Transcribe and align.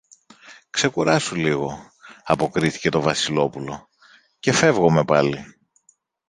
Ξεκουράσου 0.69 1.35
λίγο, 1.35 1.91
αποκρίθηκε 2.23 2.89
το 2.89 3.01
Βασιλόπουλο, 3.01 3.87
και 4.39 4.53
φεύγομε 4.53 5.05
πάλι. 5.05 5.39